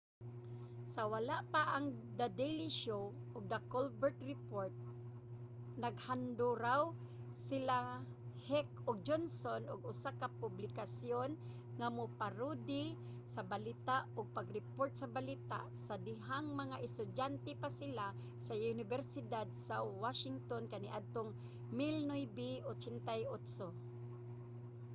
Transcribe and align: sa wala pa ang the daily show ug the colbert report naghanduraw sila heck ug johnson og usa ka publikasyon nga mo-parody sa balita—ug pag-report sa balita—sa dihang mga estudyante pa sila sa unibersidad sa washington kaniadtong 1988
sa 0.93 1.01
wala 1.13 1.37
pa 1.53 1.61
ang 1.75 1.85
the 2.19 2.27
daily 2.41 2.69
show 2.83 3.03
ug 3.35 3.43
the 3.53 3.59
colbert 3.73 4.19
report 4.31 4.73
naghanduraw 5.83 6.83
sila 7.47 7.79
heck 8.47 8.69
ug 8.89 8.97
johnson 9.07 9.61
og 9.71 9.79
usa 9.91 10.11
ka 10.21 10.27
publikasyon 10.41 11.29
nga 11.79 11.87
mo-parody 11.97 12.85
sa 13.33 13.41
balita—ug 13.53 14.25
pag-report 14.37 14.91
sa 14.97 15.07
balita—sa 15.17 15.93
dihang 16.07 16.47
mga 16.61 16.77
estudyante 16.87 17.51
pa 17.61 17.69
sila 17.79 18.05
sa 18.45 18.53
unibersidad 18.69 19.47
sa 19.67 19.75
washington 20.03 20.63
kaniadtong 20.71 21.29
1988 21.79 23.69